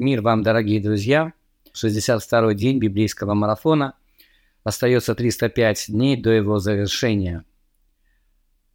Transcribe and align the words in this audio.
Мир 0.00 0.22
вам, 0.22 0.42
дорогие 0.42 0.80
друзья! 0.80 1.34
62-й 1.74 2.54
день 2.54 2.78
библейского 2.78 3.34
марафона. 3.34 3.96
Остается 4.64 5.14
305 5.14 5.88
дней 5.90 6.16
до 6.16 6.30
его 6.30 6.58
завершения. 6.58 7.44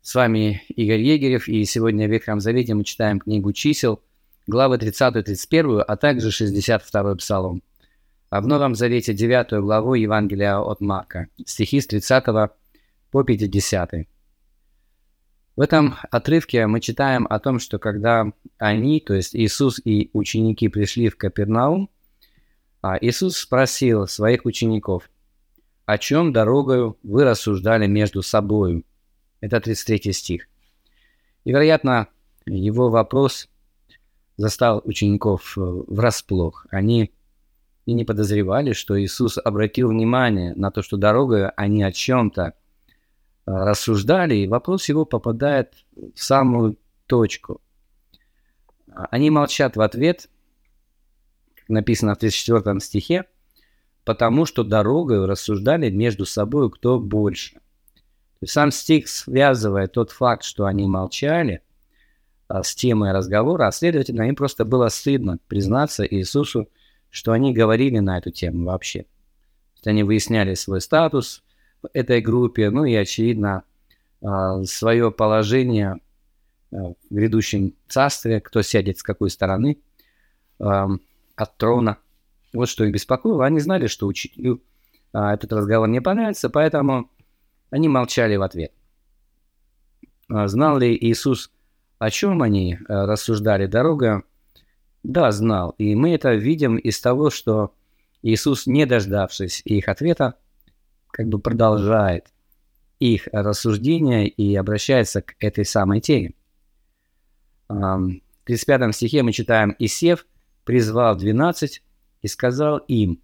С 0.03 0.13
вами 0.13 0.61
Игорь 0.67 1.01
Егерев, 1.01 1.47
и 1.47 1.65
сегодня 1.65 2.07
в 2.07 2.11
Ветхом 2.11 2.39
Завете 2.41 2.75
мы 2.75 2.83
читаем 2.83 3.19
книгу 3.19 3.53
чисел, 3.53 4.03
главы 4.46 4.77
30-31, 4.77 5.81
а 5.81 5.97
также 5.97 6.29
62 6.29 7.16
псалом. 7.16 7.64
А 8.30 8.39
в 8.39 8.46
Новом 8.46 8.76
Завете 8.76 9.16
9 9.16 9.64
главу 9.64 9.96
Евангелия 9.96 10.60
от 10.60 10.80
Марка, 10.80 11.26
стихи 11.44 11.82
с 11.82 11.88
30 11.88 12.23
по 13.10 13.23
50. 13.23 14.05
В 15.55 15.61
этом 15.61 15.95
отрывке 16.11 16.67
мы 16.67 16.81
читаем 16.81 17.27
о 17.29 17.39
том, 17.39 17.59
что 17.59 17.79
когда 17.79 18.31
они, 18.57 18.99
то 18.99 19.13
есть 19.13 19.35
Иисус 19.35 19.79
и 19.83 20.09
ученики 20.11 20.67
пришли 20.67 21.07
в 21.07 21.15
Капернаум, 21.15 21.89
а 22.81 22.97
Иисус 22.99 23.37
спросил 23.37 24.05
своих 24.05 24.46
учеников, 24.46 25.10
о 25.86 25.97
чем 25.97 26.33
дорогою 26.33 26.97
вы 27.04 27.23
рассуждали 27.23 27.87
между 27.87 28.21
собою. 28.21 28.83
Это 29.39 29.61
33 29.61 30.11
стих. 30.11 30.47
И, 31.46 31.51
вероятно, 31.51 32.08
его 32.45 32.89
вопрос 32.89 33.47
застал 34.35 34.81
учеников 34.83 35.58
э, 35.58 35.61
врасплох. 35.61 36.66
Они 36.69 37.13
и 37.85 37.94
не 37.94 38.03
подозревали, 38.03 38.73
что 38.73 39.02
Иисус 39.02 39.38
обратил 39.38 39.89
внимание 39.89 40.53
на 40.55 40.69
то, 40.69 40.81
что 40.81 40.97
дорогою 40.97 41.53
они 41.55 41.83
о 41.83 41.91
чем-то 41.91 42.55
рассуждали, 43.45 44.35
и 44.35 44.47
вопрос 44.47 44.89
его 44.89 45.05
попадает 45.05 45.73
в 45.95 46.19
самую 46.19 46.77
точку. 47.08 47.61
Они 48.88 49.30
молчат 49.30 49.75
в 49.75 49.81
ответ, 49.81 50.30
написано 51.67 52.16
в 52.16 52.19
34 52.19 52.80
стихе, 52.80 53.25
потому 54.03 54.45
что 54.45 54.63
дорогой 54.63 55.25
рассуждали 55.25 55.89
между 55.89 56.25
собой, 56.25 56.71
кто 56.71 56.99
больше. 56.99 57.59
Сам 58.43 58.71
стих 58.71 59.07
связывает 59.07 59.93
тот 59.93 60.11
факт, 60.11 60.43
что 60.43 60.65
они 60.65 60.87
молчали 60.87 61.61
а, 62.47 62.63
с 62.63 62.75
темой 62.75 63.11
разговора, 63.11 63.67
а 63.67 63.71
следовательно, 63.71 64.23
им 64.23 64.35
просто 64.35 64.65
было 64.65 64.89
стыдно 64.89 65.39
признаться 65.47 66.05
Иисусу, 66.05 66.69
что 67.09 67.31
они 67.31 67.53
говорили 67.53 67.99
на 67.99 68.17
эту 68.17 68.30
тему 68.30 68.65
вообще. 68.65 69.03
То 69.03 69.07
есть 69.77 69.87
они 69.87 70.03
выясняли 70.03 70.53
свой 70.53 70.81
статус, 70.81 71.43
этой 71.94 72.22
группе, 72.22 72.69
ну 72.69 72.86
и, 72.86 72.94
очевидно, 72.95 73.64
а, 74.25 74.64
свое 74.64 75.11
положение 75.11 76.00
а, 76.72 76.77
в 76.77 76.95
грядущем 77.09 77.73
царстве, 77.88 78.42
кто 78.42 78.61
сядет 78.61 78.97
с 78.97 79.03
какой 79.03 79.30
стороны 79.30 79.77
от 80.58 81.58
трона. 81.58 81.97
Вот 82.53 82.69
что 82.69 82.86
их 82.86 82.94
беспокоило. 82.94 83.45
Они 83.45 83.59
знали, 83.59 83.88
что 83.88 84.08
учителю 84.08 84.61
а, 85.11 85.33
этот 85.33 85.52
разговор 85.52 85.89
не 85.89 86.00
понравится, 86.00 86.50
поэтому 86.50 87.11
они 87.69 87.89
молчали 87.89 88.38
в 88.38 88.42
ответ. 88.42 88.72
Знал 90.30 90.77
ли 90.80 90.95
Иисус, 90.95 91.52
о 91.99 92.09
чем 92.09 92.42
они 92.42 92.80
рассуждали? 92.88 93.67
Дорога? 93.67 94.23
Да, 95.03 95.31
знал. 95.31 95.75
И 95.77 95.94
мы 95.94 96.16
это 96.16 96.33
видим 96.33 96.77
из 96.77 96.99
того, 96.99 97.30
что 97.30 97.75
Иисус, 98.23 98.66
не 98.66 98.86
дождавшись 98.86 99.61
их 99.66 99.88
ответа, 99.88 100.36
как 101.16 101.30
бы 101.30 101.39
продолжает 101.39 102.27
их 102.99 103.30
рассуждения 103.31 104.27
и 104.27 104.53
обращается 104.53 105.21
к 105.21 105.35
этой 105.39 105.63
самой 105.63 106.02
теме. 106.02 106.33
В 107.69 108.19
35 108.44 108.94
стихе 108.94 109.23
мы 109.23 109.31
читаем 109.31 109.73
«Исев 109.80 110.25
призвал 110.66 111.16
12 111.16 111.81
и 112.21 112.27
сказал 112.27 112.80
им, 112.80 113.21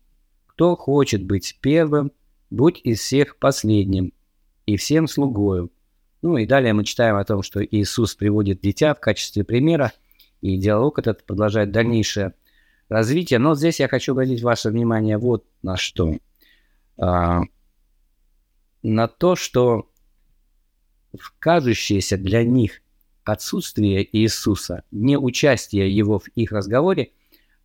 кто 0.48 0.78
хочет 0.78 1.26
быть 1.26 1.60
первым, 1.60 2.14
будь 2.50 2.80
из 2.82 3.02
всех 3.02 3.38
последним, 3.40 4.14
и 4.66 4.78
всем 4.78 5.10
слугою». 5.10 5.70
Ну 6.22 6.38
и 6.38 6.46
далее 6.46 6.72
мы 6.72 6.86
читаем 6.86 7.18
о 7.18 7.26
том, 7.26 7.42
что 7.42 7.62
Иисус 7.62 8.16
приводит 8.16 8.62
дитя 8.62 8.94
в 8.94 9.02
качестве 9.02 9.44
примера, 9.44 9.92
и 10.40 10.56
диалог 10.56 10.98
этот 10.98 11.26
продолжает 11.26 11.74
дальнейшее 11.74 12.36
развитие. 12.88 13.40
Но 13.40 13.54
здесь 13.54 13.82
я 13.82 13.90
хочу 13.90 14.14
обратить 14.14 14.42
ваше 14.42 14.70
внимание 14.70 15.18
вот 15.18 15.46
на 15.62 15.76
что. 15.76 16.16
На 18.84 19.08
то, 19.08 19.36
что 19.36 19.92
в 21.14 21.34
кажущееся 21.40 22.18
для 22.18 22.44
них 22.44 22.82
отсутствие 23.24 24.08
Иисуса, 24.18 24.84
не 24.92 25.18
участие 25.18 25.96
Его 25.96 26.20
в 26.20 26.28
их 26.30 26.52
разговоре, 26.52 27.12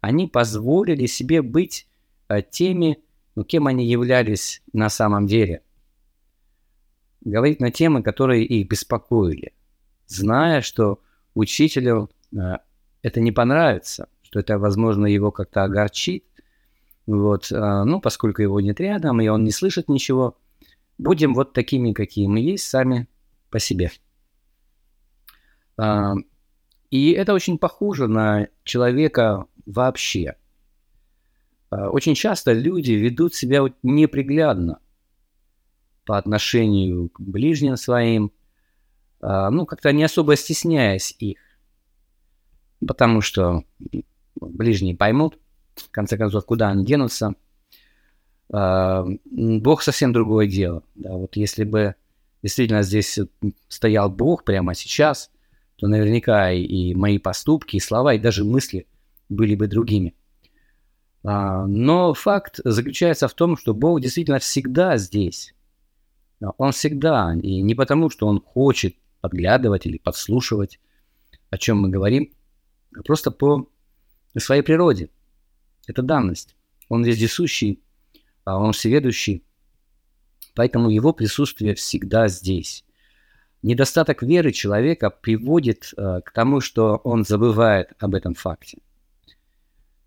они 0.00 0.26
позволили 0.26 1.06
себе 1.06 1.42
быть 1.42 1.88
э, 2.28 2.42
теми, 2.42 2.98
ну, 3.34 3.44
кем 3.44 3.66
они 3.66 3.86
являлись 3.86 4.62
на 4.72 4.90
самом 4.90 5.26
деле. 5.26 5.62
Говорить 7.22 7.60
на 7.60 7.70
темы, 7.70 8.02
которые 8.02 8.44
их 8.44 8.68
беспокоили, 8.68 9.54
зная, 10.06 10.60
что 10.60 11.00
учителю 11.34 12.10
э, 12.32 12.58
это 13.02 13.20
не 13.20 13.32
понравится, 13.32 14.08
что 14.22 14.38
это, 14.38 14.58
возможно, 14.58 15.06
его 15.06 15.30
как-то 15.30 15.64
огорчит, 15.64 16.24
вот, 17.06 17.50
э, 17.50 17.84
ну, 17.84 18.00
поскольку 18.00 18.42
его 18.42 18.60
нет 18.60 18.80
рядом, 18.80 19.20
и 19.22 19.28
он 19.28 19.44
не 19.44 19.50
слышит 19.50 19.88
ничего– 19.88 20.36
Будем 20.98 21.34
вот 21.34 21.52
такими, 21.52 21.92
какие 21.92 22.26
мы 22.26 22.40
есть, 22.40 22.64
сами 22.64 23.06
по 23.50 23.58
себе. 23.58 23.90
А, 25.76 26.14
и 26.90 27.12
это 27.12 27.34
очень 27.34 27.58
похоже 27.58 28.08
на 28.08 28.48
человека 28.64 29.46
вообще. 29.66 30.36
А, 31.70 31.90
очень 31.90 32.14
часто 32.14 32.52
люди 32.52 32.92
ведут 32.92 33.34
себя 33.34 33.62
неприглядно 33.82 34.80
по 36.06 36.16
отношению 36.16 37.10
к 37.10 37.20
ближним 37.20 37.76
своим, 37.76 38.32
а, 39.20 39.50
ну, 39.50 39.66
как-то 39.66 39.92
не 39.92 40.04
особо 40.04 40.34
стесняясь 40.36 41.14
их. 41.18 41.38
Потому 42.86 43.20
что 43.20 43.64
ближние 44.36 44.96
поймут, 44.96 45.38
в 45.74 45.90
конце 45.90 46.16
концов, 46.16 46.46
куда 46.46 46.70
они 46.70 46.86
денутся– 46.86 47.34
Бог 48.48 49.82
совсем 49.82 50.12
другое 50.12 50.46
дело. 50.46 50.82
Да, 50.94 51.12
вот 51.12 51.36
если 51.36 51.64
бы 51.64 51.94
действительно 52.42 52.82
здесь 52.82 53.18
стоял 53.68 54.08
Бог 54.10 54.44
прямо 54.44 54.74
сейчас, 54.74 55.30
то 55.76 55.88
наверняка 55.88 56.52
и 56.52 56.94
мои 56.94 57.18
поступки, 57.18 57.76
и 57.76 57.80
слова, 57.80 58.14
и 58.14 58.18
даже 58.18 58.44
мысли 58.44 58.86
были 59.28 59.54
бы 59.54 59.66
другими. 59.66 60.14
А, 61.24 61.66
но 61.66 62.14
факт 62.14 62.60
заключается 62.64 63.26
в 63.26 63.34
том, 63.34 63.56
что 63.56 63.74
Бог 63.74 64.00
действительно 64.00 64.38
всегда 64.38 64.96
здесь. 64.96 65.54
Он 66.56 66.70
всегда, 66.72 67.34
и 67.34 67.62
не 67.62 67.74
потому, 67.74 68.10
что 68.10 68.26
Он 68.28 68.40
хочет 68.40 68.94
подглядывать 69.20 69.86
или 69.86 69.98
подслушивать, 69.98 70.78
о 71.50 71.58
чем 71.58 71.78
мы 71.80 71.88
говорим, 71.88 72.32
а 72.94 73.02
просто 73.02 73.30
по 73.30 73.68
своей 74.38 74.62
природе. 74.62 75.10
Это 75.88 76.02
данность. 76.02 76.54
Он 76.88 77.04
вездесущий, 77.04 77.80
а 77.80 77.85
он 78.54 78.72
всеведущий, 78.72 79.42
поэтому 80.54 80.90
его 80.90 81.12
присутствие 81.12 81.74
всегда 81.74 82.28
здесь. 82.28 82.84
Недостаток 83.62 84.22
веры 84.22 84.52
человека 84.52 85.10
приводит 85.10 85.92
э, 85.96 86.20
к 86.24 86.30
тому, 86.30 86.60
что 86.60 86.96
он 87.02 87.24
забывает 87.24 87.92
об 87.98 88.14
этом 88.14 88.34
факте. 88.34 88.78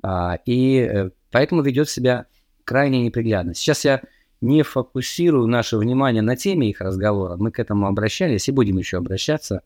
А, 0.02 0.40
и 0.46 0.78
э, 0.78 1.10
поэтому 1.32 1.62
ведет 1.62 1.90
себя 1.90 2.28
крайне 2.64 3.04
неприглядно. 3.04 3.54
Сейчас 3.54 3.84
я 3.84 4.02
не 4.42 4.64
фокусирую 4.64 5.48
наше 5.48 5.78
внимание 5.78 6.22
на 6.22 6.36
теме 6.36 6.70
их 6.70 6.80
разговора. 6.80 7.36
Мы 7.36 7.52
к 7.52 7.60
этому 7.60 7.88
обращались 7.88 8.48
и 8.48 8.54
будем 8.54 8.78
еще 8.78 8.98
обращаться 8.98 9.64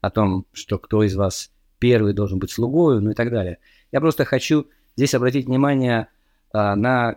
о 0.00 0.10
том, 0.10 0.46
что 0.52 0.78
кто 0.78 1.02
из 1.02 1.14
вас 1.14 1.50
первый 1.78 2.14
должен 2.14 2.38
быть 2.38 2.50
слугой, 2.50 3.00
ну 3.00 3.10
и 3.10 3.14
так 3.14 3.30
далее. 3.30 3.58
Я 3.92 4.00
просто 4.00 4.24
хочу 4.24 4.66
здесь 4.96 5.14
обратить 5.14 5.46
внимание 5.46 6.08
а, 6.52 6.74
на 6.74 7.16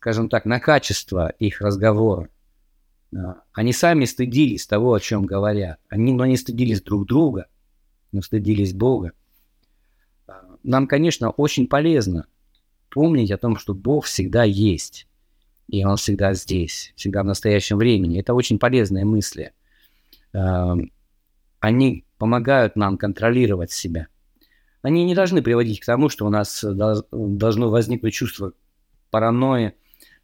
скажем 0.00 0.30
так, 0.30 0.46
на 0.46 0.60
качество 0.60 1.28
их 1.38 1.60
разговора. 1.60 2.30
Они 3.52 3.74
сами 3.74 4.06
стыдились 4.06 4.66
того, 4.66 4.94
о 4.94 5.00
чем 5.00 5.26
говорят. 5.26 5.78
Они, 5.90 6.14
но 6.14 6.24
не 6.24 6.38
стыдились 6.38 6.80
друг 6.80 7.06
друга, 7.06 7.48
но 8.10 8.22
стыдились 8.22 8.72
Бога. 8.72 9.12
Нам, 10.62 10.86
конечно, 10.86 11.28
очень 11.28 11.66
полезно 11.66 12.26
помнить 12.88 13.30
о 13.30 13.36
том, 13.36 13.56
что 13.56 13.74
Бог 13.74 14.06
всегда 14.06 14.42
есть. 14.42 15.06
И 15.68 15.84
Он 15.84 15.98
всегда 15.98 16.32
здесь, 16.32 16.94
всегда 16.96 17.22
в 17.22 17.26
настоящем 17.26 17.76
времени. 17.76 18.20
Это 18.20 18.32
очень 18.32 18.58
полезные 18.58 19.04
мысли. 19.04 19.52
Они 20.32 22.04
помогают 22.16 22.74
нам 22.74 22.96
контролировать 22.96 23.70
себя. 23.70 24.06
Они 24.80 25.04
не 25.04 25.14
должны 25.14 25.42
приводить 25.42 25.80
к 25.80 25.84
тому, 25.84 26.08
что 26.08 26.24
у 26.24 26.30
нас 26.30 26.64
должно 26.64 27.68
возникнуть 27.68 28.14
чувство 28.14 28.54
паранойи, 29.10 29.74
Э, 29.74 29.79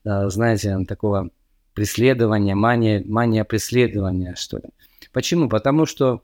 знаете, 0.06 0.78
такого 0.86 1.30
преследования, 1.74 2.54
мания, 2.54 3.02
мания 3.04 3.44
преследования, 3.44 4.34
что 4.36 4.58
ли. 4.58 4.64
Почему? 5.12 5.48
Потому 5.48 5.84
что 5.84 6.22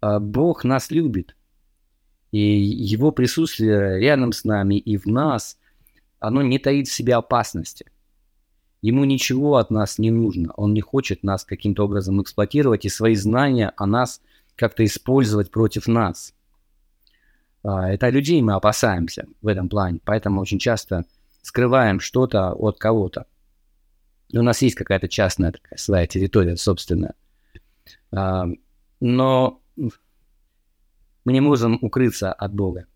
э, 0.00 0.18
Бог 0.18 0.64
нас 0.64 0.90
любит. 0.90 1.36
И 2.32 2.38
его 2.40 3.12
присутствие 3.12 4.00
рядом 4.00 4.32
с 4.32 4.44
нами 4.44 4.76
и 4.76 4.96
в 4.96 5.06
нас, 5.06 5.58
оно 6.18 6.42
не 6.42 6.58
таит 6.58 6.88
в 6.88 6.92
себе 6.92 7.14
опасности. 7.14 7.86
Ему 8.82 9.04
ничего 9.04 9.56
от 9.56 9.70
нас 9.70 9.98
не 9.98 10.10
нужно. 10.10 10.52
Он 10.56 10.72
не 10.72 10.80
хочет 10.80 11.22
нас 11.22 11.44
каким-то 11.44 11.84
образом 11.84 12.22
эксплуатировать 12.22 12.84
и 12.84 12.88
свои 12.88 13.16
знания 13.16 13.72
о 13.76 13.86
нас 13.86 14.20
как-то 14.54 14.84
использовать 14.84 15.50
против 15.50 15.88
нас. 15.88 16.34
А, 17.62 17.90
это 17.90 18.08
людей 18.08 18.40
мы 18.42 18.54
опасаемся 18.54 19.26
в 19.42 19.48
этом 19.48 19.68
плане, 19.68 20.00
поэтому 20.04 20.40
очень 20.40 20.58
часто 20.58 21.04
скрываем 21.46 22.00
что-то 22.00 22.52
от 22.54 22.76
кого-то. 22.76 23.26
у 24.32 24.42
нас 24.42 24.62
есть 24.62 24.74
какая-то 24.74 25.08
частная 25.08 25.52
такая 25.52 25.78
своя 25.78 26.04
территория 26.08 26.56
собственная. 26.56 27.14
А, 28.10 28.46
но 28.98 29.62
мы 31.24 31.32
не 31.32 31.40
можем 31.40 31.78
укрыться 31.80 32.32
от 32.32 32.52
Бога. 32.52 32.86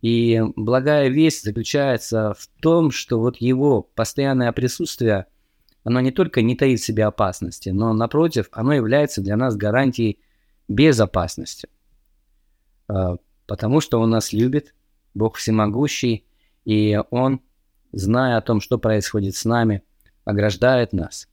И 0.00 0.40
благая 0.56 1.08
весть 1.08 1.44
заключается 1.44 2.32
в 2.32 2.46
том, 2.62 2.92
что 2.92 3.20
вот 3.20 3.36
его 3.36 3.82
постоянное 3.82 4.50
присутствие, 4.52 5.26
оно 5.84 6.00
не 6.00 6.12
только 6.12 6.40
не 6.40 6.56
таит 6.56 6.80
в 6.80 6.84
себе 6.84 7.04
опасности, 7.04 7.68
но 7.68 7.92
напротив, 7.92 8.48
оно 8.52 8.72
является 8.72 9.20
для 9.20 9.36
нас 9.36 9.54
гарантией 9.54 10.18
безопасности. 10.66 11.68
А, 12.88 13.16
потому 13.46 13.82
что 13.82 14.00
Он 14.00 14.08
нас 14.08 14.32
любит, 14.32 14.74
Бог 15.12 15.36
всемогущий, 15.36 16.24
и 16.64 16.98
Он, 17.10 17.42
зная 17.92 18.36
о 18.36 18.42
том, 18.42 18.60
что 18.60 18.78
происходит 18.78 19.36
с 19.36 19.44
нами, 19.44 19.82
ограждает 20.24 20.92
нас. 20.92 21.28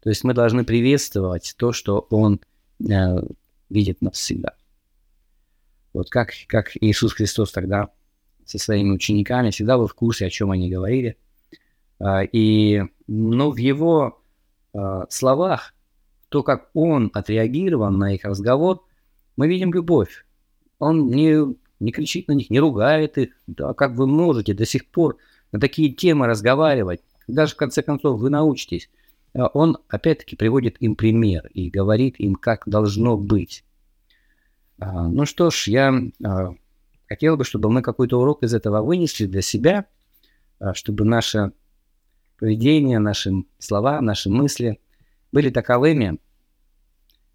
То 0.00 0.08
есть 0.08 0.24
мы 0.24 0.34
должны 0.34 0.64
приветствовать 0.64 1.54
то, 1.58 1.72
что 1.72 2.06
Он 2.10 2.40
э, 2.80 3.18
видит 3.68 4.00
нас 4.00 4.14
всегда. 4.14 4.54
Вот 5.92 6.10
как, 6.10 6.30
как 6.46 6.72
Иисус 6.80 7.14
Христос 7.14 7.52
тогда 7.52 7.88
со 8.44 8.58
своими 8.58 8.90
учениками 8.90 9.50
всегда 9.50 9.76
был 9.76 9.86
в 9.86 9.94
курсе, 9.94 10.26
о 10.26 10.30
чем 10.30 10.50
они 10.50 10.70
говорили. 10.70 11.16
А, 11.98 12.22
и 12.22 12.82
ну, 13.06 13.50
в 13.50 13.56
его 13.56 14.22
а, 14.72 15.06
словах, 15.08 15.74
то, 16.28 16.42
как 16.42 16.70
он 16.74 17.10
отреагировал 17.14 17.90
на 17.90 18.14
их 18.14 18.24
разговор, 18.24 18.84
мы 19.36 19.48
видим 19.48 19.72
любовь. 19.72 20.26
Он 20.78 21.08
не, 21.08 21.56
не 21.80 21.92
кричит 21.92 22.28
на 22.28 22.32
них, 22.32 22.50
не 22.50 22.60
ругает 22.60 23.18
их. 23.18 23.30
Да, 23.46 23.74
как 23.74 23.92
вы 23.92 24.06
можете 24.06 24.54
до 24.54 24.66
сих 24.66 24.86
пор 24.90 25.16
на 25.52 25.60
такие 25.60 25.92
темы 25.92 26.26
разговаривать? 26.26 27.02
Даже 27.26 27.54
в 27.54 27.56
конце 27.56 27.82
концов 27.82 28.20
вы 28.20 28.30
научитесь. 28.30 28.88
А, 29.34 29.48
он 29.48 29.78
опять-таки 29.88 30.36
приводит 30.36 30.76
им 30.80 30.96
пример 30.96 31.48
и 31.52 31.70
говорит 31.70 32.18
им, 32.18 32.34
как 32.34 32.62
должно 32.66 33.16
быть. 33.16 33.64
А, 34.78 35.08
ну 35.08 35.26
что 35.26 35.50
ж, 35.50 35.68
я 35.68 35.94
а, 36.24 36.54
хотел 37.08 37.36
бы, 37.36 37.44
чтобы 37.44 37.70
мы 37.70 37.82
какой-то 37.82 38.20
урок 38.20 38.42
из 38.42 38.54
этого 38.54 38.82
вынесли 38.82 39.26
для 39.26 39.42
себя, 39.42 39.86
чтобы 40.72 41.04
наше 41.04 41.52
поведение, 42.38 42.98
наши 42.98 43.30
слова, 43.58 44.00
наши 44.00 44.30
мысли 44.30 44.80
были 45.32 45.50
таковыми, 45.50 46.18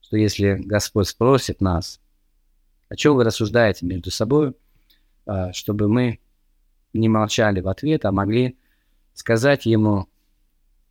что 0.02 0.18
если 0.18 0.56
Господь 0.56 1.08
спросит 1.08 1.62
нас, 1.62 2.02
о 2.90 2.96
чем 2.96 3.16
вы 3.16 3.24
рассуждаете 3.24 3.86
между 3.86 4.10
собой, 4.10 4.56
чтобы 5.54 5.88
мы 5.88 6.20
не 6.94 7.10
молчали 7.10 7.62
в 7.62 7.68
ответ, 7.68 8.06
а 8.06 8.12
могли 8.12 8.58
сказать 9.14 9.66
Ему 9.66 10.08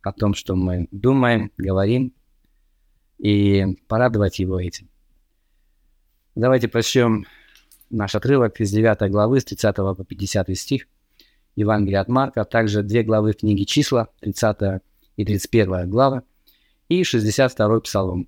о 0.01 0.11
том, 0.11 0.33
что 0.33 0.55
мы 0.55 0.87
думаем, 0.91 1.51
говорим, 1.57 2.13
и 3.17 3.77
порадовать 3.87 4.39
Его 4.39 4.59
этим. 4.59 4.89
Давайте 6.35 6.67
прочтем 6.67 7.25
наш 7.89 8.15
отрывок 8.15 8.59
из 8.59 8.71
9 8.71 9.11
главы, 9.11 9.39
с 9.39 9.45
30 9.45 9.75
по 9.75 10.03
50 10.03 10.57
стих 10.57 10.87
Евангелия 11.55 12.01
от 12.01 12.07
Марка, 12.07 12.41
а 12.41 12.45
также 12.45 12.83
две 12.83 13.03
главы 13.03 13.33
книги 13.33 13.63
«Числа», 13.63 14.07
30 14.21 14.81
и 15.17 15.25
31 15.25 15.89
глава, 15.89 16.23
и 16.87 17.03
62 17.03 17.81
псалом. 17.81 18.27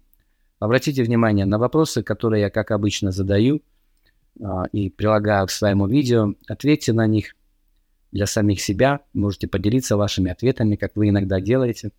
Обратите 0.60 1.04
внимание 1.04 1.46
на 1.46 1.58
вопросы, 1.58 2.04
которые 2.04 2.42
я, 2.42 2.50
как 2.50 2.72
обычно, 2.72 3.12
задаю 3.12 3.62
а, 4.42 4.66
и 4.72 4.90
прилагаю 4.90 5.48
к 5.48 5.52
своему 5.52 5.88
видео. 5.88 6.34
Ответьте 6.48 6.94
на 6.94 7.08
них 7.08 7.36
для 8.14 8.26
самих 8.26 8.62
себя. 8.62 9.02
Можете 9.14 9.48
поделиться 9.48 9.98
вашими 9.98 10.32
ответами, 10.32 10.78
как 10.78 10.96
вы 10.96 11.10
иногда 11.10 11.42
делаете. 11.42 11.92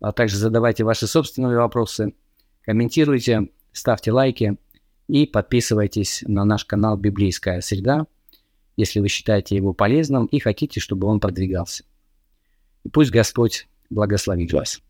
А 0.00 0.12
также 0.12 0.36
задавайте 0.36 0.84
ваши 0.84 1.06
собственные 1.06 1.56
вопросы, 1.56 2.12
комментируйте, 2.62 3.48
ставьте 3.72 4.12
лайки– 4.12 4.58
и 5.10 5.26
подписывайтесь 5.26 6.22
на 6.26 6.44
наш 6.44 6.64
канал 6.64 6.96
«Библейская 6.96 7.60
среда», 7.62 8.06
если 8.76 9.00
вы 9.00 9.08
считаете 9.08 9.56
его 9.56 9.72
полезным 9.72 10.26
и 10.26 10.38
хотите, 10.38 10.78
чтобы 10.78 11.08
он 11.08 11.18
продвигался. 11.18 11.82
И 12.84 12.88
пусть 12.88 13.10
Господь 13.10 13.66
благословит 13.90 14.52
вас. 14.52 14.80